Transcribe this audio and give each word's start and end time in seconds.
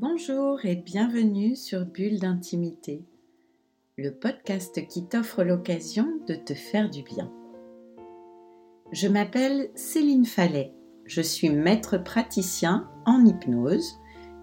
Bonjour 0.00 0.64
et 0.64 0.76
bienvenue 0.76 1.56
sur 1.56 1.84
Bulle 1.84 2.20
d'intimité, 2.20 3.02
le 3.96 4.14
podcast 4.14 4.86
qui 4.86 5.08
t'offre 5.08 5.42
l'occasion 5.42 6.06
de 6.28 6.36
te 6.36 6.54
faire 6.54 6.88
du 6.88 7.02
bien. 7.02 7.32
Je 8.92 9.08
m'appelle 9.08 9.70
Céline 9.74 10.24
Fallet, 10.24 10.72
je 11.04 11.20
suis 11.20 11.50
maître 11.50 11.98
praticien 11.98 12.88
en 13.06 13.26
hypnose 13.26 13.98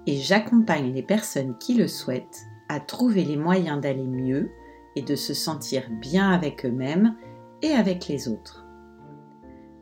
et 0.08 0.18
j'accompagne 0.18 0.92
les 0.92 1.04
personnes 1.04 1.58
qui 1.58 1.76
le 1.76 1.88
souhaitent 1.88 2.44
à 2.68 2.82
trouver 2.82 3.24
les 3.24 3.38
moyens 3.38 3.80
d'aller 3.80 4.08
mieux 4.08 4.52
et 4.98 5.04
de 5.04 5.16
se 5.16 5.34
sentir 5.34 5.90
bien 6.02 6.32
avec 6.32 6.66
eux-mêmes 6.66 7.16
et 7.62 7.72
avec 7.72 8.10
les 8.10 8.28
autres. 8.28 8.66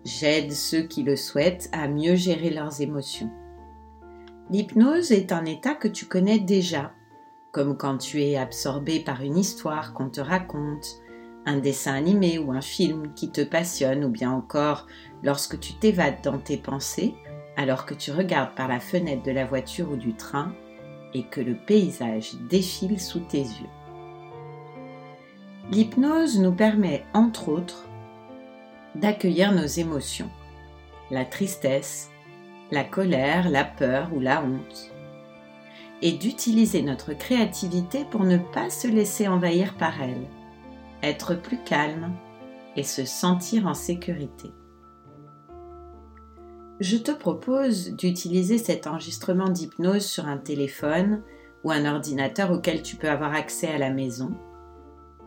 J'aide 0.05 0.51
ceux 0.51 0.83
qui 0.83 1.01
le 1.01 1.15
souhaitent 1.15 1.69
à 1.71 1.87
mieux 1.87 2.13
gérer 2.13 2.51
leurs 2.51 2.79
émotions 2.79 3.31
L'hypnose 4.53 5.11
est 5.11 5.31
un 5.31 5.45
état 5.45 5.73
que 5.73 5.87
tu 5.87 6.05
connais 6.05 6.37
déjà, 6.37 6.91
comme 7.51 7.75
quand 7.75 7.97
tu 7.97 8.21
es 8.21 8.37
absorbé 8.37 8.99
par 8.99 9.23
une 9.23 9.35
histoire 9.35 9.95
qu'on 9.95 10.11
te 10.11 10.21
raconte, 10.21 10.99
un 11.47 11.57
dessin 11.57 11.95
animé 11.95 12.37
ou 12.37 12.51
un 12.51 12.61
film 12.61 13.15
qui 13.15 13.31
te 13.31 13.41
passionne, 13.41 14.05
ou 14.05 14.09
bien 14.09 14.29
encore 14.29 14.85
lorsque 15.23 15.59
tu 15.59 15.73
t'évades 15.73 16.21
dans 16.23 16.37
tes 16.37 16.57
pensées 16.57 17.15
alors 17.57 17.87
que 17.87 17.95
tu 17.95 18.11
regardes 18.11 18.53
par 18.53 18.67
la 18.67 18.79
fenêtre 18.79 19.23
de 19.23 19.31
la 19.31 19.45
voiture 19.45 19.89
ou 19.89 19.95
du 19.95 20.13
train 20.13 20.53
et 21.15 21.23
que 21.23 21.41
le 21.41 21.55
paysage 21.55 22.35
défile 22.47 23.01
sous 23.01 23.21
tes 23.21 23.41
yeux. 23.41 23.69
L'hypnose 25.71 26.39
nous 26.39 26.53
permet, 26.53 27.03
entre 27.15 27.49
autres, 27.49 27.87
d'accueillir 28.93 29.51
nos 29.51 29.65
émotions, 29.65 30.29
la 31.09 31.25
tristesse, 31.25 32.11
la 32.73 32.83
colère, 32.83 33.49
la 33.49 33.63
peur 33.63 34.09
ou 34.13 34.19
la 34.19 34.43
honte. 34.43 34.91
Et 36.01 36.13
d'utiliser 36.13 36.81
notre 36.81 37.13
créativité 37.13 38.03
pour 38.03 38.23
ne 38.23 38.37
pas 38.37 38.71
se 38.71 38.87
laisser 38.87 39.27
envahir 39.27 39.75
par 39.77 40.01
elle, 40.01 40.27
être 41.03 41.35
plus 41.35 41.59
calme 41.63 42.11
et 42.75 42.83
se 42.83 43.05
sentir 43.05 43.67
en 43.67 43.75
sécurité. 43.75 44.51
Je 46.79 46.97
te 46.97 47.11
propose 47.11 47.91
d'utiliser 47.91 48.57
cet 48.57 48.87
enregistrement 48.87 49.49
d'hypnose 49.49 50.05
sur 50.05 50.27
un 50.27 50.37
téléphone 50.37 51.21
ou 51.63 51.71
un 51.71 51.85
ordinateur 51.85 52.51
auquel 52.51 52.81
tu 52.81 52.95
peux 52.95 53.09
avoir 53.09 53.35
accès 53.35 53.67
à 53.67 53.77
la 53.77 53.91
maison. 53.91 54.31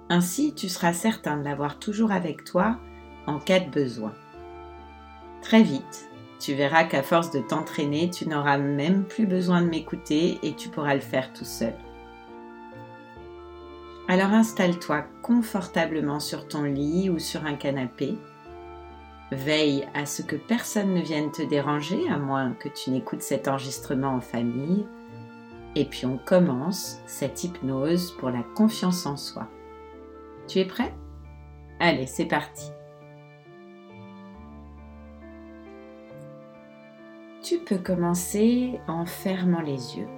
Ainsi, 0.08 0.52
tu 0.52 0.68
seras 0.68 0.92
certain 0.92 1.36
de 1.36 1.44
l'avoir 1.44 1.78
toujours 1.78 2.10
avec 2.10 2.42
toi 2.42 2.78
en 3.28 3.38
cas 3.38 3.60
de 3.60 3.70
besoin. 3.70 4.12
Très 5.42 5.62
vite, 5.62 6.10
tu 6.38 6.54
verras 6.54 6.84
qu'à 6.84 7.02
force 7.02 7.30
de 7.30 7.40
t'entraîner, 7.40 8.10
tu 8.10 8.28
n'auras 8.28 8.58
même 8.58 9.04
plus 9.04 9.26
besoin 9.26 9.62
de 9.62 9.68
m'écouter 9.68 10.38
et 10.42 10.54
tu 10.54 10.68
pourras 10.68 10.94
le 10.94 11.00
faire 11.00 11.32
tout 11.32 11.44
seul. 11.44 11.74
Alors 14.08 14.32
installe-toi 14.32 15.04
confortablement 15.22 16.20
sur 16.20 16.46
ton 16.46 16.62
lit 16.62 17.10
ou 17.10 17.18
sur 17.18 17.44
un 17.44 17.54
canapé. 17.54 18.16
Veille 19.32 19.88
à 19.94 20.06
ce 20.06 20.22
que 20.22 20.36
personne 20.36 20.94
ne 20.94 21.00
vienne 21.00 21.32
te 21.32 21.42
déranger, 21.42 22.08
à 22.08 22.16
moins 22.16 22.52
que 22.52 22.68
tu 22.68 22.90
n'écoutes 22.90 23.22
cet 23.22 23.48
enregistrement 23.48 24.10
en 24.10 24.20
famille. 24.20 24.86
Et 25.74 25.84
puis 25.84 26.06
on 26.06 26.18
commence 26.18 27.00
cette 27.06 27.42
hypnose 27.42 28.12
pour 28.12 28.30
la 28.30 28.44
confiance 28.54 29.04
en 29.06 29.16
soi. 29.16 29.48
Tu 30.46 30.60
es 30.60 30.64
prêt? 30.64 30.94
Allez, 31.80 32.06
c'est 32.06 32.26
parti. 32.26 32.70
Tu 37.46 37.58
peux 37.58 37.78
commencer 37.78 38.80
en 38.88 39.06
fermant 39.06 39.60
les 39.60 39.96
yeux, 39.96 40.08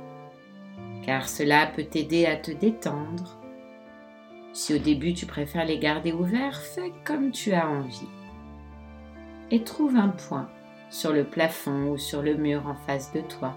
car 1.04 1.28
cela 1.28 1.66
peut 1.66 1.84
t'aider 1.84 2.24
à 2.24 2.36
te 2.36 2.50
détendre. 2.50 3.38
Si 4.54 4.74
au 4.74 4.78
début 4.78 5.12
tu 5.12 5.26
préfères 5.26 5.66
les 5.66 5.78
garder 5.78 6.10
ouverts, 6.10 6.58
fais 6.58 6.90
comme 7.04 7.30
tu 7.30 7.52
as 7.52 7.68
envie. 7.68 8.08
Et 9.50 9.62
trouve 9.62 9.96
un 9.96 10.08
point 10.08 10.48
sur 10.88 11.12
le 11.12 11.24
plafond 11.24 11.90
ou 11.90 11.98
sur 11.98 12.22
le 12.22 12.34
mur 12.34 12.66
en 12.66 12.74
face 12.74 13.12
de 13.12 13.20
toi. 13.20 13.54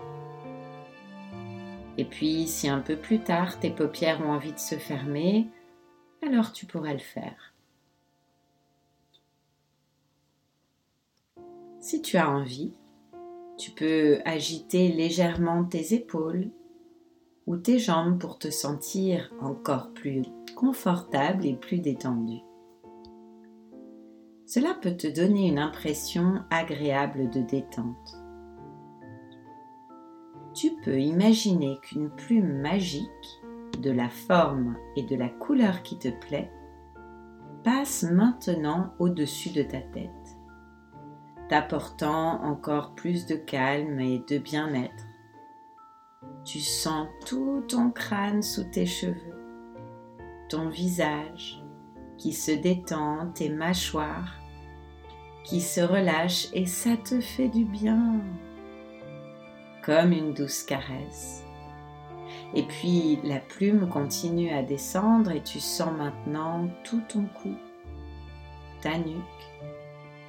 Et 1.97 2.03
puis, 2.03 2.47
si 2.47 2.67
un 2.67 2.81
peu 2.81 2.97
plus 2.97 3.19
tard 3.19 3.57
tes 3.57 3.69
paupières 3.69 4.19
ont 4.19 4.31
envie 4.31 4.51
de 4.51 4.59
se 4.59 4.75
fermer, 4.75 5.47
alors 6.27 6.51
tu 6.51 6.65
pourras 6.65 6.91
le 6.91 6.99
faire. 6.99 7.53
Si 11.79 12.01
tu 12.01 12.17
as 12.17 12.29
envie, 12.29 12.73
tu 13.61 13.69
peux 13.69 14.22
agiter 14.25 14.88
légèrement 14.91 15.63
tes 15.63 15.94
épaules 15.94 16.49
ou 17.45 17.57
tes 17.57 17.77
jambes 17.77 18.17
pour 18.17 18.39
te 18.39 18.49
sentir 18.49 19.31
encore 19.39 19.94
plus 19.94 20.23
confortable 20.55 21.45
et 21.45 21.53
plus 21.53 21.77
détendu. 21.77 22.39
Cela 24.47 24.73
peut 24.73 24.97
te 24.97 25.05
donner 25.05 25.47
une 25.47 25.59
impression 25.59 26.39
agréable 26.49 27.29
de 27.29 27.41
détente. 27.41 28.17
Tu 30.55 30.72
peux 30.83 30.99
imaginer 30.99 31.78
qu'une 31.83 32.09
plume 32.09 32.61
magique 32.61 33.05
de 33.79 33.91
la 33.91 34.09
forme 34.09 34.75
et 34.95 35.03
de 35.03 35.16
la 35.16 35.29
couleur 35.29 35.83
qui 35.83 35.99
te 35.99 36.09
plaît 36.09 36.51
passe 37.63 38.01
maintenant 38.01 38.95
au-dessus 38.97 39.51
de 39.51 39.61
ta 39.61 39.81
tête 39.81 40.20
t'apportant 41.51 42.41
encore 42.45 42.95
plus 42.95 43.25
de 43.25 43.35
calme 43.35 44.00
et 44.00 44.23
de 44.29 44.38
bien-être. 44.38 45.06
Tu 46.45 46.62
sens 46.62 47.09
tout 47.25 47.66
ton 47.67 47.91
crâne 47.91 48.41
sous 48.41 48.63
tes 48.63 48.85
cheveux, 48.85 50.16
ton 50.47 50.69
visage 50.69 51.61
qui 52.17 52.31
se 52.31 52.51
détend, 52.51 53.34
tes 53.34 53.50
mâchoires 53.50 54.34
qui 55.44 55.59
se 55.59 55.81
relâchent 55.81 56.47
et 56.53 56.66
ça 56.66 56.95
te 56.95 57.19
fait 57.19 57.50
du 57.50 57.66
bien, 57.66 58.22
comme 59.84 60.13
une 60.13 60.34
douce 60.34 60.63
caresse. 60.63 61.44
Et 62.53 62.63
puis 62.63 63.19
la 63.25 63.40
plume 63.40 63.90
continue 63.90 64.53
à 64.53 64.63
descendre 64.63 65.31
et 65.31 65.44
tu 65.44 65.59
sens 65.59 65.91
maintenant 65.97 66.69
tout 66.85 67.01
ton 67.09 67.25
cou, 67.25 67.57
ta 68.79 68.97
nuque, 68.97 69.19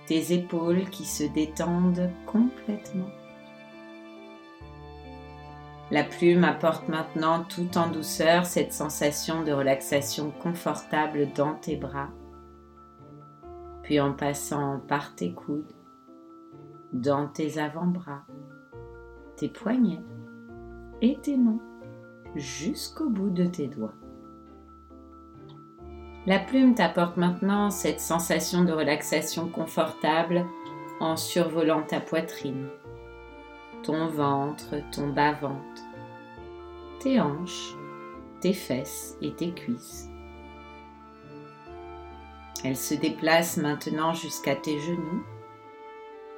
tes 0.07 0.33
épaules 0.33 0.89
qui 0.91 1.05
se 1.05 1.25
détendent 1.25 2.11
complètement. 2.27 3.11
La 5.91 6.05
plume 6.05 6.45
apporte 6.45 6.89
maintenant 6.89 7.45
tout 7.45 7.77
en 7.77 7.91
douceur 7.91 8.47
cette 8.47 8.73
sensation 8.73 9.45
de 9.45 9.53
relaxation 9.53 10.31
confortable 10.31 11.29
dans 11.35 11.55
tes 11.55 11.77
bras, 11.77 12.09
puis 13.83 14.01
en 14.01 14.15
passant 14.15 14.81
par 14.89 15.15
tes 15.15 15.35
coudes, 15.35 15.73
dans 16.93 17.29
tes 17.29 17.59
avant-bras, 17.59 18.25
tes 19.37 19.49
poignets 19.49 20.03
et 21.03 21.19
tes 21.21 21.37
mains 21.37 21.61
jusqu'au 22.37 23.11
bout 23.11 23.31
de 23.31 23.45
tes 23.45 23.69
doigts. 23.69 23.95
La 26.25 26.39
plume 26.39 26.77
t'apporte 26.77 27.17
maintenant 27.17 27.71
cette 27.71 28.01
sensation 28.01 28.63
de 28.63 28.73
relaxation 28.73 29.49
confortable 29.49 30.47
en 31.01 31.17
survolant 31.17 31.83
ta 31.83 31.99
poitrine, 31.99 32.69
ton 33.83 34.07
ventre, 34.07 34.77
ton 34.93 35.09
bas-ventre, 35.09 35.83
tes 37.01 37.21
hanches, 37.21 37.75
tes 38.41 38.53
fesses 38.53 39.17
et 39.21 39.33
tes 39.33 39.51
cuisses. 39.51 40.09
Elle 42.65 42.77
se 42.77 42.95
déplace 42.95 43.57
maintenant 43.57 44.15
jusqu'à 44.15 44.55
tes 44.55 44.79
genoux, 44.79 45.25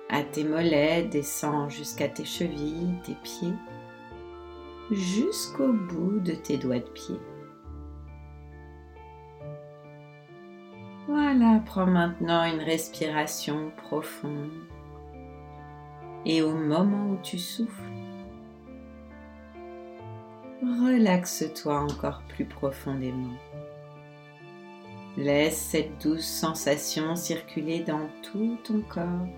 à 0.09 0.23
tes 0.23 0.45
mollets, 0.45 1.03
descend 1.03 1.69
jusqu'à 1.69 2.09
tes 2.09 2.25
chevilles, 2.25 2.95
tes 3.05 3.17
pieds, 3.23 3.53
jusqu'au 4.91 5.75
bout 5.75 6.21
de 6.21 6.33
tes 6.33 6.57
doigts 6.57 6.79
de 6.79 6.91
pied. 6.91 7.21
Voilà, 11.07 11.61
prends 11.67 11.87
maintenant 11.87 12.45
une 12.45 12.63
respiration 12.63 13.71
profonde. 13.77 14.51
Et 16.25 16.41
au 16.41 16.55
moment 16.55 17.11
où 17.11 17.19
tu 17.23 17.39
souffles, 17.39 17.93
relaxe-toi 20.63 21.79
encore 21.79 22.23
plus 22.29 22.47
profondément. 22.47 23.35
Laisse 25.19 25.59
cette 25.59 26.03
douce 26.03 26.25
sensation 26.25 27.17
circuler 27.17 27.81
dans 27.81 28.09
tout 28.23 28.57
ton 28.65 28.81
corps 28.81 29.29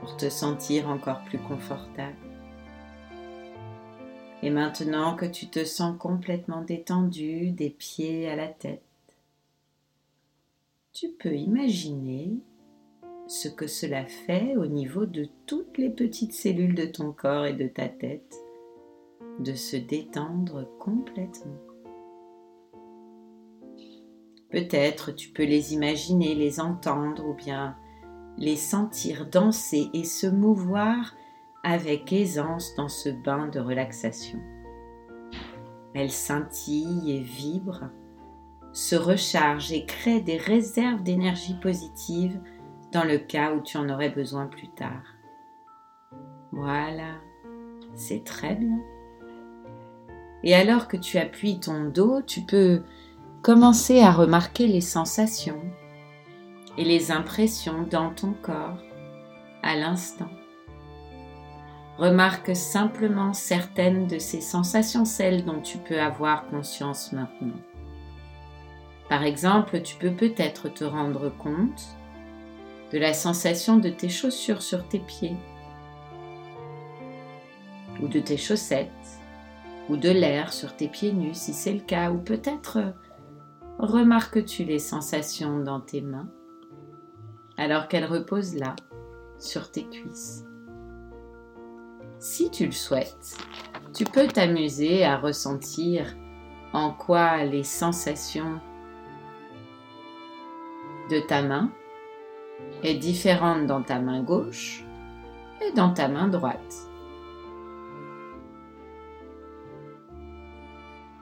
pour 0.00 0.16
te 0.16 0.30
sentir 0.30 0.88
encore 0.88 1.22
plus 1.24 1.38
confortable. 1.38 2.16
Et 4.42 4.50
maintenant 4.50 5.14
que 5.14 5.26
tu 5.26 5.48
te 5.48 5.64
sens 5.64 5.96
complètement 5.98 6.62
détendu 6.62 7.50
des 7.50 7.70
pieds 7.70 8.28
à 8.30 8.36
la 8.36 8.48
tête, 8.48 8.87
tu 11.00 11.10
peux 11.12 11.34
imaginer 11.34 12.40
ce 13.28 13.48
que 13.48 13.68
cela 13.68 14.04
fait 14.06 14.56
au 14.56 14.66
niveau 14.66 15.06
de 15.06 15.28
toutes 15.46 15.78
les 15.78 15.90
petites 15.90 16.32
cellules 16.32 16.74
de 16.74 16.86
ton 16.86 17.12
corps 17.12 17.46
et 17.46 17.52
de 17.52 17.68
ta 17.68 17.88
tête 17.88 18.34
de 19.38 19.54
se 19.54 19.76
détendre 19.76 20.68
complètement. 20.80 21.60
Peut-être 24.50 25.12
tu 25.12 25.28
peux 25.28 25.44
les 25.44 25.72
imaginer, 25.72 26.34
les 26.34 26.58
entendre 26.58 27.24
ou 27.28 27.34
bien 27.34 27.76
les 28.36 28.56
sentir 28.56 29.28
danser 29.30 29.90
et 29.94 30.04
se 30.04 30.26
mouvoir 30.26 31.14
avec 31.62 32.12
aisance 32.12 32.74
dans 32.76 32.88
ce 32.88 33.10
bain 33.10 33.46
de 33.46 33.60
relaxation. 33.60 34.40
Elles 35.94 36.10
scintillent 36.10 37.12
et 37.12 37.20
vibrent, 37.20 37.90
se 38.78 38.94
rechargent 38.94 39.72
et 39.72 39.84
créent 39.84 40.20
des 40.20 40.36
réserves 40.36 41.02
d'énergie 41.02 41.56
positive 41.60 42.40
dans 42.92 43.02
le 43.02 43.18
cas 43.18 43.52
où 43.52 43.60
tu 43.60 43.76
en 43.76 43.88
aurais 43.88 44.08
besoin 44.08 44.46
plus 44.46 44.68
tard. 44.68 45.02
Voilà, 46.52 47.16
c'est 47.96 48.22
très 48.22 48.54
bien. 48.54 48.78
Et 50.44 50.54
alors 50.54 50.86
que 50.86 50.96
tu 50.96 51.18
appuies 51.18 51.58
ton 51.58 51.86
dos, 51.86 52.22
tu 52.22 52.42
peux 52.42 52.84
commencer 53.42 54.00
à 54.00 54.12
remarquer 54.12 54.68
les 54.68 54.80
sensations 54.80 55.60
et 56.76 56.84
les 56.84 57.10
impressions 57.10 57.82
dans 57.82 58.10
ton 58.14 58.32
corps 58.32 58.78
à 59.64 59.74
l'instant. 59.74 60.30
Remarque 61.98 62.54
simplement 62.54 63.32
certaines 63.32 64.06
de 64.06 64.20
ces 64.20 64.40
sensations, 64.40 65.04
celles 65.04 65.44
dont 65.44 65.60
tu 65.60 65.78
peux 65.78 66.00
avoir 66.00 66.46
conscience 66.46 67.12
maintenant. 67.12 67.58
Par 69.08 69.22
exemple, 69.22 69.80
tu 69.82 69.96
peux 69.96 70.12
peut-être 70.12 70.68
te 70.68 70.84
rendre 70.84 71.30
compte 71.30 71.96
de 72.92 72.98
la 72.98 73.14
sensation 73.14 73.78
de 73.78 73.88
tes 73.88 74.08
chaussures 74.08 74.62
sur 74.62 74.86
tes 74.88 74.98
pieds, 74.98 75.36
ou 78.02 78.08
de 78.08 78.20
tes 78.20 78.36
chaussettes, 78.36 78.90
ou 79.88 79.96
de 79.96 80.10
l'air 80.10 80.52
sur 80.52 80.76
tes 80.76 80.88
pieds 80.88 81.12
nus 81.12 81.34
si 81.34 81.52
c'est 81.52 81.72
le 81.72 81.80
cas, 81.80 82.10
ou 82.10 82.18
peut-être 82.18 82.78
remarques-tu 83.78 84.64
les 84.64 84.78
sensations 84.78 85.60
dans 85.60 85.80
tes 85.80 86.00
mains 86.00 86.28
alors 87.56 87.88
qu'elles 87.88 88.04
reposent 88.04 88.54
là, 88.54 88.76
sur 89.38 89.70
tes 89.70 89.84
cuisses? 89.84 90.44
Si 92.20 92.50
tu 92.50 92.66
le 92.66 92.72
souhaites, 92.72 93.36
tu 93.94 94.04
peux 94.04 94.28
t'amuser 94.28 95.04
à 95.04 95.16
ressentir 95.16 96.16
en 96.72 96.92
quoi 96.92 97.44
les 97.44 97.64
sensations 97.64 98.60
de 101.10 101.20
ta 101.20 101.42
main 101.42 101.70
est 102.82 102.94
différente 102.94 103.66
dans 103.66 103.82
ta 103.82 103.98
main 103.98 104.22
gauche 104.22 104.84
et 105.60 105.72
dans 105.72 105.92
ta 105.92 106.08
main 106.08 106.28
droite. 106.28 106.74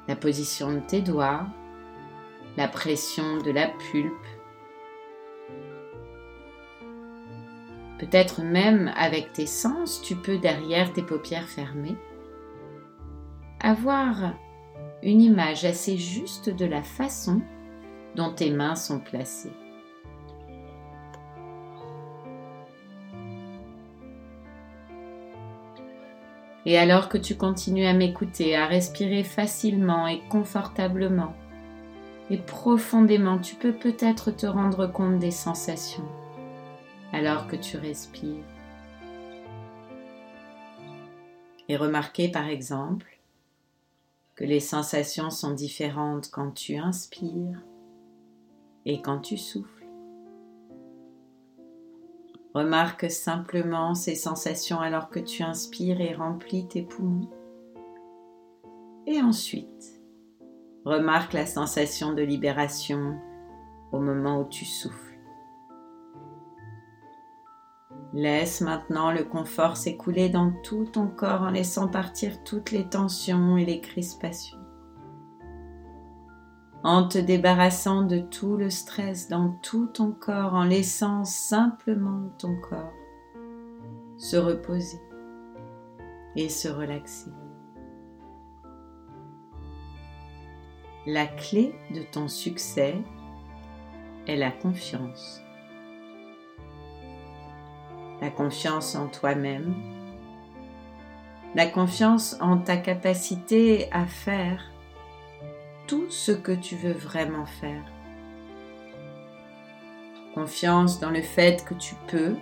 La 0.08 0.16
position 0.16 0.72
de 0.72 0.80
tes 0.80 1.02
doigts, 1.02 1.46
la 2.56 2.68
pression 2.68 3.38
de 3.38 3.50
la 3.50 3.68
pulpe, 3.68 4.12
Peut-être 7.98 8.42
même 8.42 8.92
avec 8.94 9.32
tes 9.32 9.46
sens, 9.46 10.02
tu 10.02 10.16
peux 10.16 10.36
derrière 10.36 10.92
tes 10.92 11.02
paupières 11.02 11.48
fermées 11.48 11.96
avoir 13.60 14.34
une 15.02 15.22
image 15.22 15.64
assez 15.64 15.96
juste 15.96 16.50
de 16.50 16.66
la 16.66 16.82
façon 16.82 17.40
dont 18.14 18.32
tes 18.32 18.50
mains 18.50 18.74
sont 18.74 19.00
placées. 19.00 19.52
Et 26.66 26.76
alors 26.76 27.08
que 27.08 27.16
tu 27.16 27.36
continues 27.36 27.86
à 27.86 27.94
m'écouter, 27.94 28.56
à 28.56 28.66
respirer 28.66 29.24
facilement 29.24 30.06
et 30.06 30.20
confortablement 30.28 31.34
et 32.28 32.38
profondément, 32.38 33.38
tu 33.38 33.54
peux 33.54 33.72
peut-être 33.72 34.32
te 34.32 34.46
rendre 34.46 34.86
compte 34.88 35.20
des 35.20 35.30
sensations 35.30 36.04
alors 37.12 37.46
que 37.46 37.54
tu 37.54 37.76
respires. 37.76 38.44
Et 41.68 41.76
remarquez 41.76 42.28
par 42.28 42.48
exemple 42.48 43.18
que 44.34 44.44
les 44.44 44.60
sensations 44.60 45.30
sont 45.30 45.52
différentes 45.52 46.30
quand 46.30 46.50
tu 46.50 46.76
inspires 46.76 47.62
et 48.84 49.00
quand 49.00 49.20
tu 49.20 49.38
souffles. 49.38 49.75
Remarque 52.56 53.10
simplement 53.10 53.94
ces 53.94 54.14
sensations 54.14 54.80
alors 54.80 55.10
que 55.10 55.20
tu 55.20 55.42
inspires 55.42 56.00
et 56.00 56.14
remplis 56.14 56.66
tes 56.66 56.80
poumons. 56.80 57.28
Et 59.06 59.20
ensuite, 59.20 60.00
remarque 60.86 61.34
la 61.34 61.44
sensation 61.44 62.14
de 62.14 62.22
libération 62.22 63.20
au 63.92 64.00
moment 64.00 64.40
où 64.40 64.48
tu 64.48 64.64
souffles. 64.64 65.18
Laisse 68.14 68.62
maintenant 68.62 69.12
le 69.12 69.24
confort 69.24 69.76
s'écouler 69.76 70.30
dans 70.30 70.50
tout 70.62 70.86
ton 70.86 71.08
corps 71.08 71.42
en 71.42 71.50
laissant 71.50 71.88
partir 71.88 72.42
toutes 72.42 72.70
les 72.70 72.88
tensions 72.88 73.58
et 73.58 73.66
les 73.66 73.82
crispations. 73.82 74.65
En 76.88 77.08
te 77.08 77.18
débarrassant 77.18 78.02
de 78.02 78.20
tout 78.20 78.56
le 78.56 78.70
stress 78.70 79.26
dans 79.28 79.50
tout 79.60 79.86
ton 79.86 80.12
corps, 80.12 80.54
en 80.54 80.62
laissant 80.62 81.24
simplement 81.24 82.28
ton 82.38 82.54
corps 82.60 82.92
se 84.16 84.36
reposer 84.36 85.00
et 86.36 86.48
se 86.48 86.68
relaxer. 86.68 87.32
La 91.08 91.26
clé 91.26 91.74
de 91.92 92.02
ton 92.02 92.28
succès 92.28 92.94
est 94.28 94.36
la 94.36 94.52
confiance 94.52 95.42
la 98.20 98.30
confiance 98.30 98.94
en 98.94 99.08
toi-même, 99.08 99.74
la 101.54 101.66
confiance 101.66 102.36
en 102.40 102.58
ta 102.58 102.76
capacité 102.76 103.92
à 103.92 104.06
faire 104.06 104.72
tout 105.86 106.10
ce 106.10 106.32
que 106.32 106.52
tu 106.52 106.76
veux 106.76 106.92
vraiment 106.92 107.46
faire. 107.46 107.84
Confiance 110.34 111.00
dans 111.00 111.10
le 111.10 111.22
fait 111.22 111.64
que 111.64 111.74
tu 111.74 111.94
peux 112.08 112.34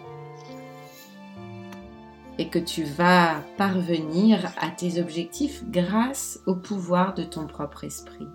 et 2.39 2.49
que 2.49 2.59
tu 2.59 2.83
vas 2.83 3.43
parvenir 3.57 4.53
à 4.59 4.71
tes 4.71 5.01
objectifs 5.01 5.65
grâce 5.69 6.41
au 6.47 6.57
pouvoir 6.57 7.15
de 7.15 7.23
ton 7.23 7.47
propre 7.47 7.85
esprit, 7.85 8.27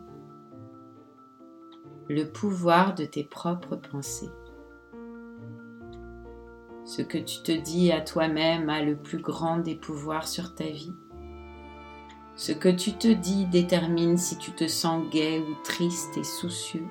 le 2.08 2.24
pouvoir 2.24 2.96
de 2.96 3.04
tes 3.04 3.26
propres 3.26 3.76
pensées. 3.76 4.30
Ce 6.86 7.02
que 7.02 7.18
tu 7.18 7.44
te 7.44 7.52
dis 7.52 7.92
à 7.92 8.02
toi-même 8.02 8.70
a 8.70 8.82
le 8.82 8.96
plus 8.96 9.20
grand 9.20 9.58
des 9.58 9.76
pouvoirs 9.76 10.28
sur 10.28 10.56
ta 10.56 10.64
vie. 10.64 10.94
Ce 12.40 12.54
que 12.54 12.70
tu 12.70 12.94
te 12.94 13.10
dis 13.10 13.46
détermine 13.48 14.18
si 14.18 14.38
tu 14.38 14.52
te 14.52 14.66
sens 14.66 15.04
gai 15.12 15.42
ou 15.42 15.62
triste 15.66 16.18
et 16.18 16.24
soucieux. 16.24 16.88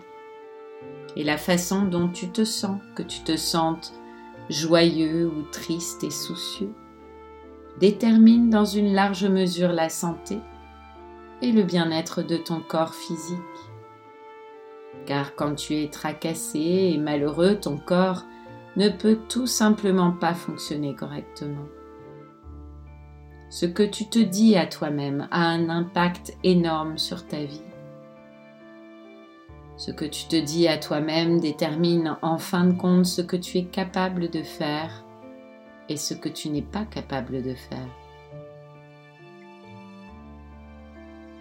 Et 1.17 1.25
la 1.25 1.39
façon 1.39 1.87
dont 1.87 2.09
tu 2.09 2.29
te 2.29 2.45
sens, 2.45 2.79
que 2.95 3.03
tu 3.03 3.23
te 3.23 3.35
sentes 3.35 3.95
joyeux 4.51 5.27
ou 5.27 5.45
triste 5.51 6.05
et 6.05 6.11
soucieux, 6.11 6.75
détermine 7.81 8.51
dans 8.51 8.67
une 8.67 8.93
large 8.93 9.25
mesure 9.25 9.73
la 9.73 9.89
santé 9.89 10.39
et 11.41 11.51
le 11.51 11.63
bien-être 11.63 12.21
de 12.21 12.37
ton 12.37 12.61
corps 12.61 12.95
physique. 12.95 13.39
Car 15.07 15.35
quand 15.35 15.55
tu 15.55 15.77
es 15.77 15.89
tracassé 15.89 16.59
et 16.93 16.99
malheureux, 16.99 17.55
ton 17.59 17.79
corps 17.79 18.27
ne 18.77 18.91
peut 18.91 19.19
tout 19.31 19.47
simplement 19.47 20.13
pas 20.13 20.35
fonctionner 20.35 20.95
correctement. 20.95 21.69
Ce 23.51 23.65
que 23.65 23.83
tu 23.83 24.07
te 24.07 24.19
dis 24.19 24.57
à 24.57 24.67
toi-même 24.67 25.27
a 25.31 25.47
un 25.47 25.71
impact 25.71 26.37
énorme 26.45 26.99
sur 26.99 27.27
ta 27.27 27.43
vie. 27.43 27.63
Ce 29.79 29.91
que 29.91 30.05
tu 30.05 30.27
te 30.27 30.37
dis 30.37 30.69
à 30.69 30.77
toi-même 30.77 31.41
détermine 31.41 32.17
en 32.21 32.37
fin 32.37 32.65
de 32.65 32.73
compte 32.73 33.07
ce 33.07 33.23
que 33.23 33.37
tu 33.37 33.59
es 33.59 33.65
capable 33.65 34.29
de 34.29 34.43
faire 34.43 35.05
et 35.89 35.97
ce 35.97 36.15
que 36.15 36.29
tu 36.29 36.51
n'es 36.51 36.63
pas 36.63 36.85
capable 36.85 37.43
de 37.43 37.55
faire. 37.55 37.89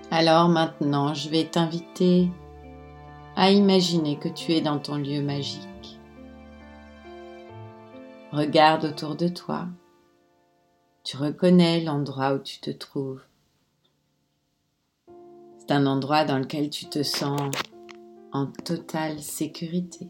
Alors 0.10 0.48
maintenant, 0.48 1.14
je 1.14 1.30
vais 1.30 1.44
t'inviter 1.44 2.30
à 3.36 3.52
imaginer 3.52 4.18
que 4.18 4.30
tu 4.30 4.54
es 4.54 4.62
dans 4.62 4.80
ton 4.80 4.96
lieu 4.96 5.22
magique. 5.22 6.00
Regarde 8.32 8.86
autour 8.86 9.16
de 9.16 9.28
toi. 9.28 9.68
Tu 11.08 11.16
reconnais 11.16 11.80
l'endroit 11.80 12.34
où 12.34 12.40
tu 12.40 12.60
te 12.60 12.70
trouves. 12.70 13.22
C'est 15.58 15.72
un 15.72 15.86
endroit 15.86 16.26
dans 16.26 16.38
lequel 16.38 16.70
tu 16.70 16.90
te 16.90 17.02
sens 17.02 17.40
en 18.34 18.48
totale 18.48 19.22
sécurité. 19.22 20.10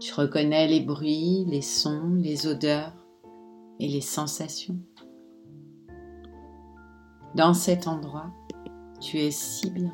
Tu 0.00 0.14
reconnais 0.14 0.68
les 0.68 0.80
bruits, 0.80 1.44
les 1.46 1.60
sons, 1.60 2.14
les 2.14 2.46
odeurs 2.46 2.94
et 3.78 3.88
les 3.88 4.00
sensations. 4.00 4.78
Dans 7.34 7.52
cet 7.52 7.88
endroit, 7.88 8.32
tu 9.02 9.18
es 9.18 9.30
si 9.30 9.68
bien. 9.68 9.92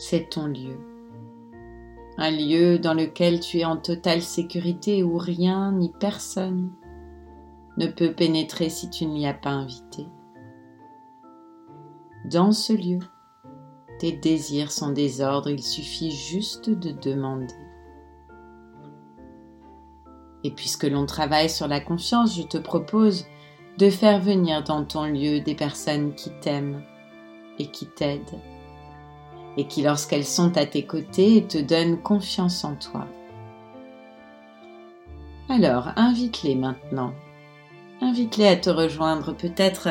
C'est 0.00 0.30
ton 0.30 0.48
lieu. 0.48 0.87
Un 2.20 2.32
lieu 2.32 2.80
dans 2.80 2.94
lequel 2.94 3.38
tu 3.38 3.60
es 3.60 3.64
en 3.64 3.76
totale 3.76 4.22
sécurité 4.22 5.04
où 5.04 5.18
rien 5.18 5.70
ni 5.70 5.92
personne 6.00 6.72
ne 7.76 7.86
peut 7.86 8.12
pénétrer 8.12 8.70
si 8.70 8.90
tu 8.90 9.06
ne 9.06 9.14
l'y 9.14 9.24
as 9.24 9.34
pas 9.34 9.50
invité. 9.50 10.08
Dans 12.24 12.50
ce 12.50 12.72
lieu, 12.72 12.98
tes 14.00 14.10
désirs 14.10 14.72
sont 14.72 14.90
désordres, 14.90 15.48
il 15.48 15.62
suffit 15.62 16.10
juste 16.10 16.70
de 16.70 16.90
demander. 16.90 17.54
Et 20.42 20.50
puisque 20.50 20.84
l'on 20.84 21.06
travaille 21.06 21.48
sur 21.48 21.68
la 21.68 21.80
confiance, 21.80 22.36
je 22.36 22.42
te 22.42 22.58
propose 22.58 23.26
de 23.78 23.90
faire 23.90 24.20
venir 24.20 24.64
dans 24.64 24.84
ton 24.84 25.04
lieu 25.04 25.38
des 25.38 25.54
personnes 25.54 26.16
qui 26.16 26.30
t'aiment 26.40 26.82
et 27.60 27.70
qui 27.70 27.86
t'aident, 27.86 28.40
et 29.58 29.66
qui 29.66 29.82
lorsqu'elles 29.82 30.24
sont 30.24 30.56
à 30.56 30.64
tes 30.66 30.86
côtés 30.86 31.44
te 31.46 31.58
donnent 31.58 32.00
confiance 32.00 32.64
en 32.64 32.76
toi. 32.76 33.08
Alors, 35.48 35.88
invite-les 35.96 36.54
maintenant. 36.54 37.12
Invite-les 38.00 38.46
à 38.46 38.56
te 38.56 38.70
rejoindre. 38.70 39.32
Peut-être 39.32 39.88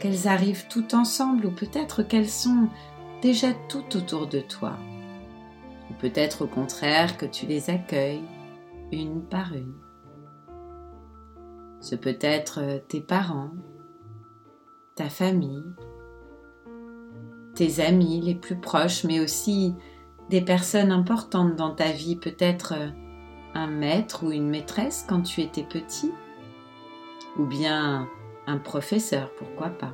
qu'elles 0.00 0.26
arrivent 0.26 0.66
toutes 0.68 0.94
ensemble 0.94 1.44
ou 1.44 1.50
peut-être 1.50 2.02
qu'elles 2.02 2.28
sont 2.28 2.68
déjà 3.20 3.48
tout 3.68 3.96
autour 3.96 4.26
de 4.26 4.40
toi. 4.40 4.78
Ou 5.90 5.94
peut-être 6.00 6.44
au 6.44 6.48
contraire 6.48 7.18
que 7.18 7.26
tu 7.26 7.44
les 7.44 7.68
accueilles 7.68 8.24
une 8.92 9.22
par 9.22 9.52
une. 9.52 9.74
Ce 11.80 11.96
peut 11.96 12.18
être 12.20 12.82
tes 12.88 13.00
parents, 13.02 13.50
ta 14.94 15.10
famille, 15.10 15.64
tes 17.54 17.80
amis 17.80 18.20
les 18.20 18.34
plus 18.34 18.56
proches, 18.56 19.04
mais 19.04 19.20
aussi 19.20 19.74
des 20.30 20.40
personnes 20.40 20.92
importantes 20.92 21.56
dans 21.56 21.74
ta 21.74 21.90
vie, 21.90 22.16
peut-être 22.16 22.74
euh, 22.76 22.88
un 23.54 23.66
maître 23.66 24.24
ou 24.24 24.32
une 24.32 24.48
maîtresse 24.48 25.04
quand 25.08 25.22
tu 25.22 25.40
étais 25.40 25.64
petit, 25.64 26.12
ou 27.38 27.44
bien 27.44 28.08
un 28.46 28.58
professeur, 28.58 29.30
pourquoi 29.36 29.68
pas? 29.68 29.92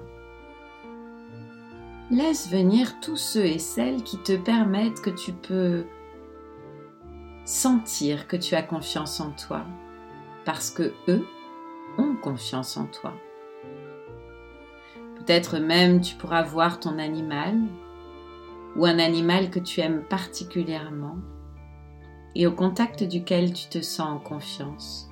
Laisse 2.10 2.48
venir 2.50 3.00
tous 3.00 3.16
ceux 3.16 3.44
et 3.44 3.58
celles 3.58 4.02
qui 4.02 4.18
te 4.18 4.36
permettent 4.36 5.02
que 5.02 5.10
tu 5.10 5.32
peux 5.32 5.84
sentir 7.44 8.28
que 8.28 8.36
tu 8.36 8.54
as 8.54 8.62
confiance 8.62 9.20
en 9.20 9.32
toi, 9.32 9.64
parce 10.44 10.70
que 10.70 10.92
eux 11.08 11.26
ont 11.98 12.14
confiance 12.16 12.76
en 12.76 12.86
toi. 12.86 13.14
Peut-être 15.28 15.58
même 15.58 16.00
tu 16.00 16.14
pourras 16.14 16.40
voir 16.40 16.80
ton 16.80 16.98
animal 16.98 17.58
ou 18.76 18.86
un 18.86 18.98
animal 18.98 19.50
que 19.50 19.58
tu 19.58 19.80
aimes 19.82 20.02
particulièrement 20.08 21.16
et 22.34 22.46
au 22.46 22.52
contact 22.52 23.04
duquel 23.04 23.52
tu 23.52 23.68
te 23.68 23.82
sens 23.82 24.08
en 24.08 24.18
confiance. 24.20 25.10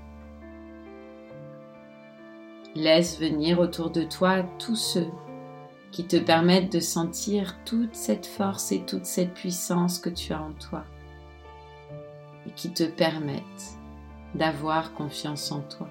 Laisse 2.75 3.21
venir 3.21 3.61
autour 3.61 3.91
de 3.91 4.05
toi 4.05 4.43
tous 4.59 4.77
ceux 4.77 5.11
qui 5.93 6.07
te 6.07 6.17
permettent 6.17 6.73
de 6.73 6.81
sentir 6.81 7.55
toute 7.67 7.95
cette 7.95 8.25
force 8.25 8.73
et 8.73 8.87
toute 8.87 9.05
cette 9.05 9.35
puissance 9.35 9.99
que 9.99 10.09
tu 10.09 10.33
as 10.33 10.41
en 10.41 10.53
toi 10.53 10.85
et 12.47 12.53
qui 12.53 12.73
te 12.73 12.85
permettent 12.85 13.77
d'avoir 14.35 14.95
confiance 14.95 15.53
en 15.53 15.61
toi. 15.61 15.91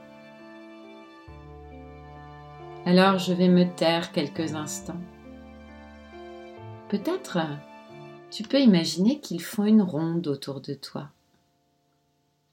Alors 2.86 3.18
je 3.18 3.34
vais 3.34 3.50
me 3.50 3.66
taire 3.76 4.12
quelques 4.12 4.54
instants. 4.54 5.02
Peut-être 6.90 7.40
tu 8.30 8.44
peux 8.44 8.60
imaginer 8.60 9.20
qu'ils 9.20 9.42
font 9.42 9.66
une 9.66 9.82
ronde 9.82 10.28
autour 10.28 10.62
de 10.62 10.76
toi, 10.76 11.10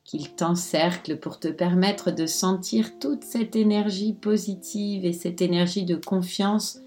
qu'ils 0.05 0.35
t'encerclent 0.35 1.19
pour 1.19 1.39
te 1.39 1.49
permettre 1.49 2.11
de 2.11 2.25
sentir 2.25 2.99
toute 2.99 3.25
cette 3.25 3.57
énergie 3.57 4.15
positive 4.15 5.05
et 5.05 5.12
cette 5.12 5.43
énergie 5.43 5.85
de 5.85 5.97
confiance 5.97 6.79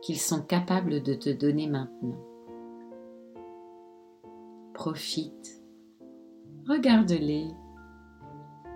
qu'ils 0.00 0.20
sont 0.20 0.40
capables 0.40 1.02
de 1.02 1.12
te 1.12 1.28
donner 1.28 1.66
maintenant. 1.66 2.16
Profite, 4.72 5.60
regarde-les, 6.66 7.48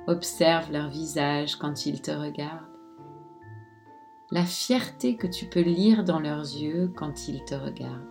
observe 0.09 0.73
leur 0.73 0.91
visage 0.91 1.57
quand 1.57 1.87
ils 1.87 2.03
te 2.03 2.11
regardent, 2.11 2.70
la 4.31 4.45
fierté 4.45 5.17
que 5.17 5.27
tu 5.27 5.47
peux 5.47 5.63
lire 5.63 6.05
dans 6.05 6.21
leurs 6.21 6.43
yeux 6.43 6.93
quand 6.95 7.29
ils 7.29 7.45
te 7.45 7.55
regardent. 7.55 8.07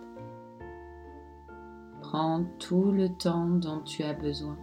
Prends 2.01 2.43
tout 2.59 2.91
le 2.91 3.09
temps 3.09 3.47
dont 3.47 3.79
tu 3.81 4.03
as 4.03 4.13
besoin. 4.13 4.57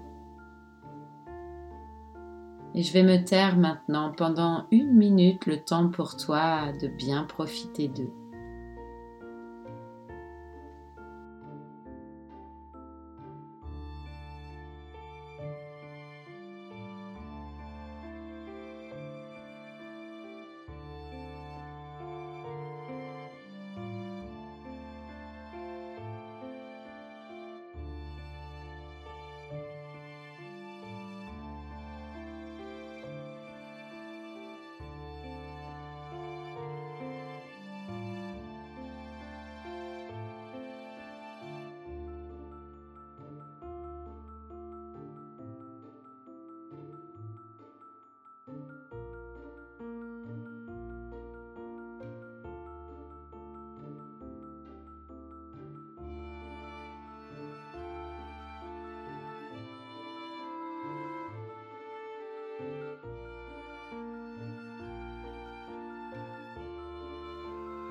Et 2.75 2.83
je 2.83 2.93
vais 2.93 3.03
me 3.03 3.25
taire 3.25 3.57
maintenant 3.57 4.13
pendant 4.13 4.67
une 4.71 4.93
minute 4.93 5.47
le 5.47 5.65
temps 5.65 5.89
pour 5.89 6.17
toi 6.17 6.73
de 6.83 6.89
bien 6.89 7.25
profiter 7.25 7.89
d'eux. 7.89 8.13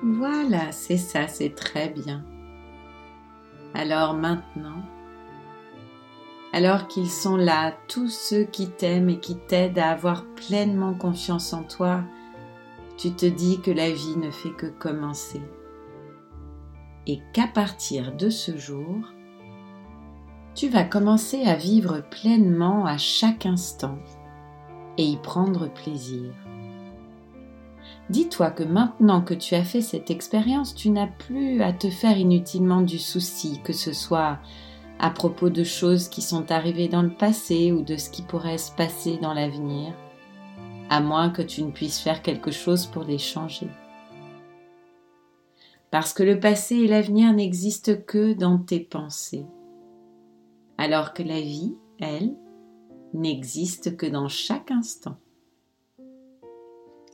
Voilà, 0.08 0.70
c'est 0.70 0.98
ça, 0.98 1.26
c'est 1.26 1.56
très 1.56 1.88
bien. 1.88 2.22
Alors 3.74 4.14
maintenant, 4.14 4.84
alors 6.52 6.86
qu'ils 6.86 7.10
sont 7.10 7.36
là, 7.36 7.74
tous 7.88 8.08
ceux 8.08 8.44
qui 8.44 8.70
t'aiment 8.70 9.08
et 9.08 9.18
qui 9.18 9.36
t'aident 9.36 9.80
à 9.80 9.90
avoir 9.90 10.24
pleinement 10.36 10.94
confiance 10.94 11.52
en 11.52 11.64
toi, 11.64 12.04
tu 12.96 13.14
te 13.14 13.26
dis 13.26 13.60
que 13.60 13.72
la 13.72 13.90
vie 13.90 14.16
ne 14.16 14.30
fait 14.30 14.52
que 14.52 14.66
commencer. 14.66 15.42
Et 17.08 17.20
qu'à 17.32 17.48
partir 17.48 18.14
de 18.14 18.30
ce 18.30 18.56
jour, 18.56 19.12
tu 20.54 20.68
vas 20.68 20.84
commencer 20.84 21.42
à 21.46 21.56
vivre 21.56 22.04
pleinement 22.12 22.86
à 22.86 22.96
chaque 22.96 23.44
instant 23.44 23.98
et 24.98 25.04
y 25.04 25.16
prendre 25.16 25.66
plaisir. 25.66 26.32
Dis-toi 28.08 28.50
que 28.52 28.62
maintenant 28.62 29.20
que 29.20 29.34
tu 29.34 29.54
as 29.56 29.64
fait 29.64 29.80
cette 29.80 30.10
expérience, 30.10 30.74
tu 30.74 30.90
n'as 30.90 31.08
plus 31.08 31.60
à 31.62 31.72
te 31.72 31.90
faire 31.90 32.16
inutilement 32.16 32.82
du 32.82 32.98
souci, 32.98 33.60
que 33.64 33.72
ce 33.72 33.92
soit 33.92 34.38
à 34.98 35.10
propos 35.10 35.50
de 35.50 35.64
choses 35.64 36.08
qui 36.08 36.22
sont 36.22 36.52
arrivées 36.52 36.88
dans 36.88 37.02
le 37.02 37.14
passé 37.14 37.72
ou 37.72 37.82
de 37.82 37.96
ce 37.96 38.08
qui 38.08 38.22
pourrait 38.22 38.58
se 38.58 38.70
passer 38.70 39.18
dans 39.18 39.34
l'avenir, 39.34 39.92
à 40.88 41.00
moins 41.00 41.30
que 41.30 41.42
tu 41.42 41.64
ne 41.64 41.72
puisses 41.72 41.98
faire 41.98 42.22
quelque 42.22 42.52
chose 42.52 42.86
pour 42.86 43.02
les 43.02 43.18
changer. 43.18 43.68
Parce 45.90 46.12
que 46.12 46.22
le 46.22 46.38
passé 46.38 46.76
et 46.76 46.88
l'avenir 46.88 47.32
n'existent 47.32 47.96
que 48.06 48.34
dans 48.34 48.58
tes 48.58 48.80
pensées, 48.80 49.46
alors 50.78 51.12
que 51.12 51.24
la 51.24 51.40
vie, 51.40 51.74
elle, 51.98 52.36
n'existe 53.14 53.96
que 53.96 54.06
dans 54.06 54.28
chaque 54.28 54.70
instant. 54.70 55.16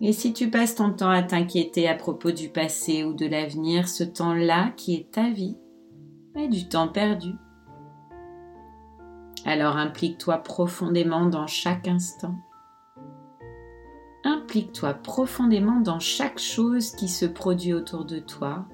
Et 0.01 0.13
si 0.13 0.33
tu 0.33 0.51
passes 0.51 0.75
ton 0.75 0.93
temps 0.93 1.11
à 1.11 1.23
t'inquiéter 1.23 1.89
à 1.89 1.95
propos 1.95 2.33
du 2.33 2.49
passé 2.49 3.05
ou 3.05 3.15
de 3.15 3.27
l'avenir, 3.27 3.89
ce 3.89 4.03
temps-là 4.05 4.73
qui 4.77 4.95
est 4.95 5.13
ta 5.13 5.31
vie 5.31 5.57
est 6.35 6.49
du 6.49 6.69
temps 6.69 6.89
perdu. 6.89 7.33
Alors 9.45 9.77
implique-toi 9.77 10.39
profondément 10.39 11.27
dans 11.27 11.47
chaque 11.47 11.89
instant. 11.89 12.35
implique-toi 14.25 14.95
profondément 14.95 15.81
dans 15.81 15.99
chaque 15.99 16.39
chose 16.39 16.93
qui 16.93 17.09
se 17.09 17.27
produit 17.27 17.73
autour 17.73 18.05
de 18.05 18.19
toi 18.19 18.67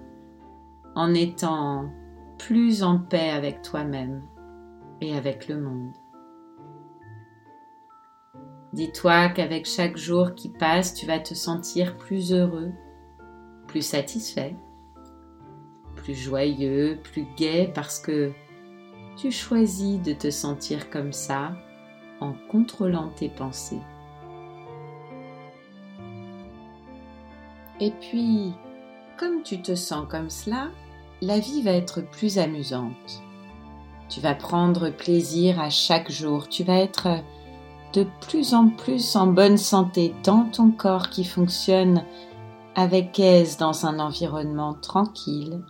en 0.95 1.15
étant 1.15 1.91
plus 2.39 2.83
en 2.83 2.99
paix 2.99 3.31
avec 3.31 3.63
toi-même 3.63 4.23
et 5.01 5.17
avec 5.17 5.49
le 5.49 5.61
monde. 5.61 5.93
Dis-toi 8.73 9.31
qu'avec 9.31 9.67
chaque 9.67 9.97
jour 9.97 10.35
qui 10.35 10.51
passe, 10.51 10.93
tu 10.95 11.07
vas 11.07 11.19
te 11.19 11.35
sentir 11.35 11.97
plus 11.97 12.33
heureux, 12.33 12.73
plus 13.67 13.83
satisfait, 13.83 14.57
plus 15.97 16.15
joyeux, 16.15 16.99
plus 17.03 17.27
gai 17.37 17.71
parce 17.75 17.99
que 17.99 18.33
tu 19.17 19.31
choisis 19.31 20.01
de 20.01 20.13
te 20.13 20.31
sentir 20.31 20.91
comme 20.91 21.13
ça 21.13 21.53
en 22.21 22.35
contrôlant 22.51 23.09
tes 23.17 23.29
pensées. 23.29 23.81
Et 27.81 27.91
puis, 27.91 28.53
comme 29.17 29.43
tu 29.43 29.63
te 29.63 29.75
sens 29.75 30.07
comme 30.09 30.31
cela, 30.31 30.69
la 31.23 31.39
vie 31.39 31.63
va 31.63 31.73
être 31.73 32.03
plus 32.03 32.39
amusante. 32.39 33.23
Tu 34.09 34.21
vas 34.21 34.35
prendre 34.35 34.91
plaisir 34.91 35.61
à 35.61 35.71
chaque 35.71 36.11
jour, 36.11 36.49
tu 36.49 36.65
vas 36.65 36.79
être 36.79 37.23
plus 38.05 38.55
en 38.55 38.69
plus 38.69 39.17
en 39.17 39.26
bonne 39.26 39.57
santé 39.57 40.14
dans 40.25 40.45
ton 40.45 40.71
corps 40.71 41.11
qui 41.11 41.25
fonctionne 41.25 42.05
avec 42.75 43.19
aise 43.19 43.57
dans 43.57 43.87
un 43.87 43.99
environnement 43.99 44.75
tranquille 44.75 45.62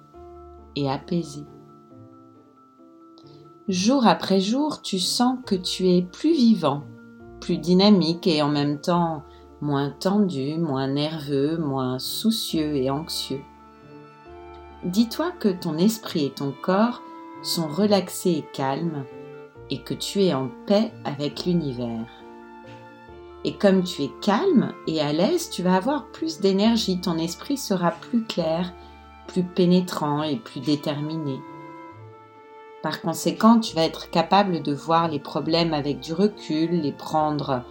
et 0.77 0.91
apaisé. 0.91 1.45
Jour 3.69 4.07
après 4.07 4.41
jour, 4.41 4.83
tu 4.83 4.99
sens 4.99 5.39
que 5.45 5.55
tu 5.55 5.89
es 5.89 6.03
plus 6.03 6.33
vivant, 6.33 6.85
plus 7.41 7.59
dynamique 7.59 8.27
et 8.27 8.43
en 8.43 8.49
même 8.49 8.81
temps 8.81 9.23
moins 9.61 9.91
tendu, 9.91 10.57
moins 10.57 10.89
nerveux, 10.89 11.59
moins 11.59 11.99
soucieux 11.99 12.77
et 12.77 12.91
anxieux. 12.91 13.43
Dis-toi 14.85 15.33
que 15.33 15.49
ton 15.49 15.77
esprit 15.77 16.27
et 16.27 16.31
ton 16.31 16.53
corps 16.63 17.03
sont 17.43 17.69
relaxés 17.69 18.39
et 18.39 18.45
calmes 18.53 19.05
et 19.71 19.83
que 19.83 19.95
tu 19.95 20.23
es 20.23 20.35
en 20.35 20.51
paix 20.67 20.93
avec 21.05 21.45
l'univers. 21.45 22.07
Et 23.45 23.55
comme 23.57 23.85
tu 23.85 24.03
es 24.03 24.11
calme 24.21 24.75
et 24.87 25.01
à 25.01 25.13
l'aise, 25.13 25.51
tu 25.51 25.63
vas 25.63 25.77
avoir 25.77 26.07
plus 26.09 26.41
d'énergie, 26.41 27.01
ton 27.01 27.19
esprit 27.19 27.57
sera 27.57 27.93
plus 27.93 28.25
clair, 28.25 28.73
plus 29.29 29.45
pénétrant 29.45 30.23
et 30.23 30.37
plus 30.37 30.61
déterminé. 30.61 31.39
Par 32.83 33.01
conséquent, 33.01 33.61
tu 33.61 33.75
vas 33.75 33.85
être 33.85 34.11
capable 34.11 34.63
de 34.63 34.73
voir 34.73 35.09
les 35.09 35.21
problèmes 35.21 35.75
avec 35.75 36.01
du 36.01 36.13
recul, 36.13 36.71
les 36.71 36.93
prendre 36.93 37.65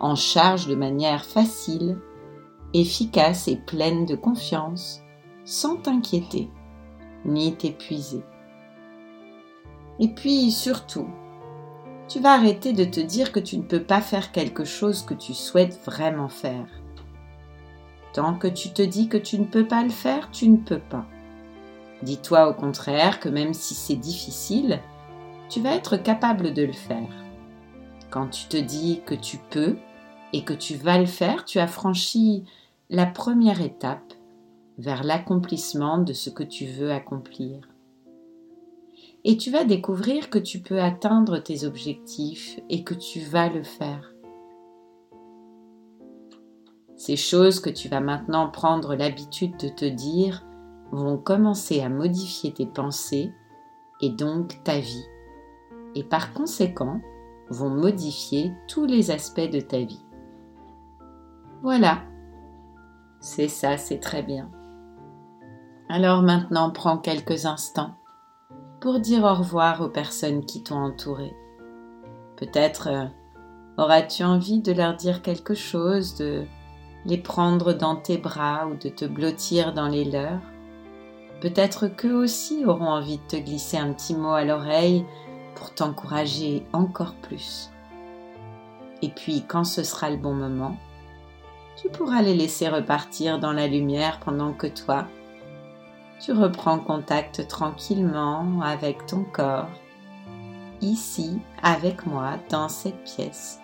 en 0.00 0.14
charge 0.14 0.66
de 0.66 0.74
manière 0.74 1.24
facile, 1.24 1.98
efficace 2.72 3.48
et 3.48 3.56
pleine 3.56 4.06
de 4.06 4.16
confiance, 4.16 5.00
sans 5.44 5.76
t'inquiéter 5.76 6.50
ni 7.24 7.54
t'épuiser. 7.56 8.22
Et 10.00 10.08
puis 10.08 10.50
surtout, 10.50 11.08
tu 12.08 12.20
vas 12.20 12.34
arrêter 12.34 12.72
de 12.72 12.84
te 12.84 13.00
dire 13.00 13.32
que 13.32 13.40
tu 13.40 13.56
ne 13.56 13.62
peux 13.62 13.82
pas 13.82 14.00
faire 14.00 14.32
quelque 14.32 14.64
chose 14.64 15.02
que 15.02 15.14
tu 15.14 15.32
souhaites 15.32 15.80
vraiment 15.84 16.28
faire. 16.28 16.66
Tant 18.12 18.34
que 18.34 18.46
tu 18.46 18.70
te 18.72 18.82
dis 18.82 19.08
que 19.08 19.16
tu 19.16 19.38
ne 19.38 19.44
peux 19.44 19.66
pas 19.66 19.82
le 19.82 19.90
faire, 19.90 20.30
tu 20.30 20.48
ne 20.48 20.58
peux 20.58 20.78
pas. 20.78 21.06
Dis-toi 22.02 22.48
au 22.48 22.54
contraire 22.54 23.20
que 23.20 23.28
même 23.28 23.54
si 23.54 23.74
c'est 23.74 23.96
difficile, 23.96 24.80
tu 25.48 25.60
vas 25.60 25.74
être 25.74 25.96
capable 25.96 26.52
de 26.52 26.62
le 26.62 26.72
faire. 26.72 27.08
Quand 28.10 28.28
tu 28.28 28.46
te 28.46 28.56
dis 28.56 29.00
que 29.06 29.14
tu 29.14 29.38
peux 29.50 29.76
et 30.32 30.44
que 30.44 30.52
tu 30.52 30.76
vas 30.76 30.98
le 30.98 31.06
faire, 31.06 31.44
tu 31.44 31.58
as 31.58 31.66
franchi 31.66 32.44
la 32.90 33.06
première 33.06 33.60
étape 33.60 34.12
vers 34.78 35.02
l'accomplissement 35.04 35.98
de 35.98 36.12
ce 36.12 36.30
que 36.30 36.42
tu 36.42 36.66
veux 36.66 36.92
accomplir 36.92 37.68
et 39.24 39.36
tu 39.36 39.50
vas 39.50 39.64
découvrir 39.64 40.30
que 40.30 40.38
tu 40.38 40.60
peux 40.60 40.80
atteindre 40.80 41.38
tes 41.38 41.64
objectifs 41.64 42.60
et 42.68 42.84
que 42.84 42.94
tu 42.94 43.20
vas 43.20 43.48
le 43.48 43.62
faire. 43.62 44.12
Ces 46.96 47.16
choses 47.16 47.60
que 47.60 47.70
tu 47.70 47.88
vas 47.88 48.00
maintenant 48.00 48.48
prendre 48.50 48.94
l'habitude 48.94 49.56
de 49.56 49.68
te 49.68 49.84
dire 49.84 50.44
vont 50.92 51.18
commencer 51.18 51.80
à 51.80 51.88
modifier 51.88 52.52
tes 52.52 52.66
pensées 52.66 53.32
et 54.00 54.10
donc 54.10 54.62
ta 54.64 54.78
vie, 54.78 55.06
et 55.94 56.04
par 56.04 56.32
conséquent 56.32 57.00
vont 57.50 57.70
modifier 57.70 58.52
tous 58.68 58.86
les 58.86 59.10
aspects 59.10 59.50
de 59.50 59.60
ta 59.60 59.78
vie. 59.78 60.04
Voilà, 61.62 62.02
c'est 63.20 63.48
ça, 63.48 63.76
c'est 63.76 63.98
très 63.98 64.22
bien. 64.22 64.50
Alors 65.88 66.22
maintenant 66.22 66.70
prends 66.70 66.98
quelques 66.98 67.46
instants 67.46 67.94
pour 68.84 69.00
dire 69.00 69.24
au 69.24 69.32
revoir 69.32 69.80
aux 69.80 69.88
personnes 69.88 70.44
qui 70.44 70.62
t'ont 70.62 70.76
entouré. 70.76 71.34
Peut-être 72.36 72.88
euh, 72.88 73.06
auras-tu 73.78 74.24
envie 74.24 74.60
de 74.60 74.72
leur 74.72 74.94
dire 74.94 75.22
quelque 75.22 75.54
chose, 75.54 76.16
de 76.16 76.44
les 77.06 77.16
prendre 77.16 77.72
dans 77.72 77.96
tes 77.96 78.18
bras 78.18 78.66
ou 78.66 78.76
de 78.76 78.90
te 78.90 79.06
blottir 79.06 79.72
dans 79.72 79.88
les 79.88 80.04
leurs? 80.04 80.42
Peut-être 81.40 81.86
qu'eux 81.86 82.12
aussi 82.14 82.66
auront 82.66 82.90
envie 82.90 83.16
de 83.16 83.22
te 83.26 83.36
glisser 83.36 83.78
un 83.78 83.90
petit 83.94 84.14
mot 84.14 84.34
à 84.34 84.44
l'oreille 84.44 85.06
pour 85.54 85.72
t'encourager 85.72 86.66
encore 86.74 87.14
plus. 87.22 87.70
Et 89.00 89.08
puis, 89.08 89.46
quand 89.48 89.64
ce 89.64 89.82
sera 89.82 90.10
le 90.10 90.18
bon 90.18 90.34
moment, 90.34 90.76
tu 91.76 91.88
pourras 91.88 92.20
les 92.20 92.34
laisser 92.34 92.68
repartir 92.68 93.38
dans 93.38 93.54
la 93.54 93.66
lumière 93.66 94.20
pendant 94.20 94.52
que 94.52 94.66
toi, 94.66 95.06
tu 96.24 96.32
reprends 96.32 96.78
contact 96.78 97.46
tranquillement 97.48 98.62
avec 98.62 99.04
ton 99.04 99.24
corps, 99.24 99.68
ici 100.80 101.38
avec 101.62 102.06
moi 102.06 102.38
dans 102.48 102.70
cette 102.70 103.04
pièce, 103.04 103.60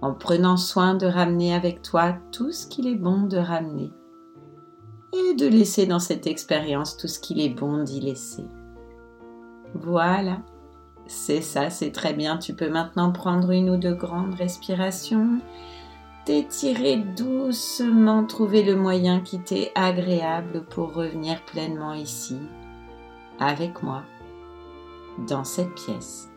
en 0.00 0.14
prenant 0.14 0.56
soin 0.56 0.94
de 0.94 1.06
ramener 1.06 1.52
avec 1.52 1.82
toi 1.82 2.14
tout 2.30 2.52
ce 2.52 2.68
qu'il 2.68 2.86
est 2.86 2.94
bon 2.94 3.22
de 3.22 3.36
ramener 3.36 3.90
et 5.12 5.34
de 5.34 5.48
laisser 5.48 5.86
dans 5.86 5.98
cette 5.98 6.28
expérience 6.28 6.96
tout 6.96 7.08
ce 7.08 7.18
qu'il 7.18 7.40
est 7.40 7.48
bon 7.48 7.82
d'y 7.82 7.98
laisser. 7.98 8.44
Voilà, 9.74 10.42
c'est 11.08 11.42
ça, 11.42 11.68
c'est 11.68 11.90
très 11.90 12.12
bien. 12.12 12.38
Tu 12.38 12.54
peux 12.54 12.70
maintenant 12.70 13.10
prendre 13.10 13.50
une 13.50 13.70
ou 13.70 13.76
deux 13.76 13.94
grandes 13.94 14.34
respirations 14.34 15.40
t'étirer 16.30 16.96
doucement, 16.96 18.24
trouver 18.24 18.62
le 18.62 18.76
moyen 18.76 19.18
qui 19.18 19.40
t'est 19.40 19.72
agréable 19.74 20.64
pour 20.70 20.94
revenir 20.94 21.44
pleinement 21.44 21.92
ici, 21.92 22.38
avec 23.40 23.82
moi, 23.82 24.04
dans 25.26 25.42
cette 25.42 25.74
pièce. 25.74 26.29